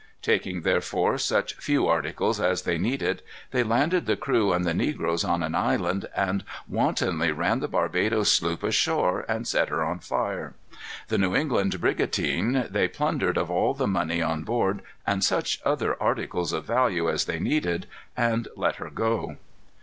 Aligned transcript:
Taking, 0.23 0.63
therefore, 0.63 1.19
such 1.19 1.53
few 1.57 1.85
articles 1.87 2.39
as 2.39 2.63
they 2.63 2.79
needed, 2.79 3.21
they 3.51 3.61
landed 3.61 4.07
the 4.07 4.15
crew 4.15 4.51
and 4.51 4.65
the 4.65 4.73
negroes 4.73 5.23
on 5.23 5.43
an 5.43 5.53
island, 5.53 6.09
and 6.15 6.43
wantonly 6.67 7.31
ran 7.31 7.59
the 7.59 7.67
Barbadoes 7.67 8.31
sloop 8.31 8.63
ashore 8.63 9.23
and 9.29 9.47
set 9.47 9.69
her 9.69 9.83
on 9.85 9.99
fire. 9.99 10.55
The 11.09 11.19
New 11.19 11.35
England 11.35 11.79
brigantine 11.79 12.65
they 12.67 12.87
plundered 12.87 13.37
of 13.37 13.51
all 13.51 13.75
the 13.75 13.85
money 13.87 14.23
on 14.23 14.41
board 14.43 14.81
and 15.05 15.23
such 15.23 15.59
other 15.63 15.95
articles 16.01 16.51
of 16.51 16.65
value 16.65 17.07
as 17.07 17.25
they 17.25 17.37
needed, 17.39 17.85
and 18.17 18.47
let 18.57 18.77
her 18.77 18.89
go. 18.89 19.37